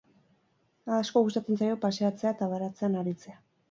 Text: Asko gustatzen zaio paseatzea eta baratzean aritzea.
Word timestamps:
Asko 1.01 1.23
gustatzen 1.29 1.61
zaio 1.63 1.79
paseatzea 1.87 2.37
eta 2.39 2.53
baratzean 2.59 3.03
aritzea. 3.07 3.43